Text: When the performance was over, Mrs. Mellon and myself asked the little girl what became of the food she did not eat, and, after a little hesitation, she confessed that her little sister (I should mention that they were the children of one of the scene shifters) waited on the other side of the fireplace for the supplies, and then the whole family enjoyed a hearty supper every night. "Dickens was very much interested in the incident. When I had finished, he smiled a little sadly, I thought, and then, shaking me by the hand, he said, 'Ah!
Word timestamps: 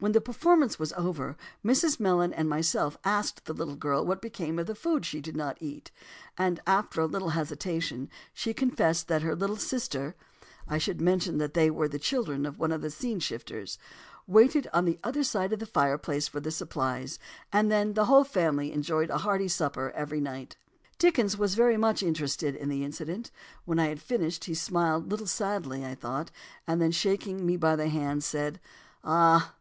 When 0.00 0.12
the 0.12 0.20
performance 0.20 0.78
was 0.78 0.92
over, 0.92 1.36
Mrs. 1.64 1.98
Mellon 1.98 2.32
and 2.32 2.48
myself 2.48 2.96
asked 3.02 3.46
the 3.46 3.52
little 3.52 3.74
girl 3.74 4.06
what 4.06 4.22
became 4.22 4.56
of 4.60 4.66
the 4.68 4.76
food 4.76 5.04
she 5.04 5.20
did 5.20 5.36
not 5.36 5.60
eat, 5.60 5.90
and, 6.38 6.60
after 6.68 7.00
a 7.00 7.06
little 7.06 7.30
hesitation, 7.30 8.08
she 8.32 8.54
confessed 8.54 9.08
that 9.08 9.22
her 9.22 9.34
little 9.34 9.56
sister 9.56 10.14
(I 10.68 10.78
should 10.78 11.00
mention 11.00 11.38
that 11.38 11.54
they 11.54 11.68
were 11.68 11.88
the 11.88 11.98
children 11.98 12.46
of 12.46 12.60
one 12.60 12.70
of 12.70 12.80
the 12.80 12.92
scene 12.92 13.18
shifters) 13.18 13.76
waited 14.28 14.68
on 14.72 14.84
the 14.84 15.00
other 15.02 15.24
side 15.24 15.52
of 15.52 15.58
the 15.58 15.66
fireplace 15.66 16.28
for 16.28 16.38
the 16.38 16.52
supplies, 16.52 17.18
and 17.52 17.68
then 17.68 17.94
the 17.94 18.04
whole 18.04 18.22
family 18.22 18.70
enjoyed 18.70 19.10
a 19.10 19.18
hearty 19.18 19.48
supper 19.48 19.90
every 19.96 20.20
night. 20.20 20.54
"Dickens 20.98 21.36
was 21.36 21.56
very 21.56 21.76
much 21.76 22.04
interested 22.04 22.54
in 22.54 22.68
the 22.68 22.84
incident. 22.84 23.32
When 23.64 23.80
I 23.80 23.88
had 23.88 24.00
finished, 24.00 24.44
he 24.44 24.54
smiled 24.54 25.06
a 25.06 25.08
little 25.08 25.26
sadly, 25.26 25.84
I 25.84 25.96
thought, 25.96 26.30
and 26.68 26.80
then, 26.80 26.92
shaking 26.92 27.44
me 27.44 27.56
by 27.56 27.74
the 27.74 27.88
hand, 27.88 28.18
he 28.18 28.28
said, 28.28 28.60
'Ah! 29.02 29.56